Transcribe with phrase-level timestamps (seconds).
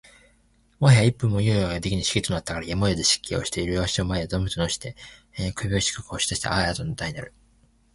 [0.79, 4.95] 最早一分も猶予が出来ぬ仕儀となったから、やむをえず失敬して両足を前へ存分のして、
[5.53, 7.33] 首を低く押し出してあーあと大なる欠伸をした